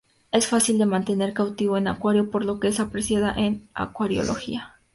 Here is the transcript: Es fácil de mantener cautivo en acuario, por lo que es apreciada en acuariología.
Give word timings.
Es 0.31 0.47
fácil 0.47 0.79
de 0.79 0.87
mantener 0.87 1.31
cautivo 1.31 1.77
en 1.77 1.87
acuario, 1.87 2.31
por 2.31 2.43
lo 2.43 2.59
que 2.59 2.69
es 2.69 2.79
apreciada 2.79 3.35
en 3.35 3.69
acuariología. 3.75 4.79